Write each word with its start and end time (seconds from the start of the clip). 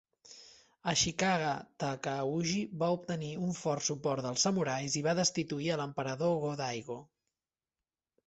Ashikaga 0.91 1.49
Takauji 1.83 2.63
va 2.83 2.87
obtenir 2.95 3.29
un 3.49 3.53
fort 3.59 3.87
suport 3.89 4.25
dels 4.27 4.45
samurais 4.47 4.95
i 5.01 5.03
va 5.09 5.15
destituir 5.21 5.71
a 5.75 5.79
l'Emperador 5.83 6.35
Go-Daigo. 6.47 6.97